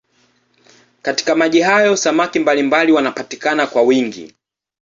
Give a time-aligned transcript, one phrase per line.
[1.01, 4.33] Katika maji hayo samaki mbalimbali wanapatikana kwa wingi.